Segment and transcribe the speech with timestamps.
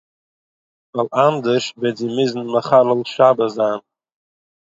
[0.95, 3.79] ווייל אַנדערש וועט זי מוזן מחלל שבת זיין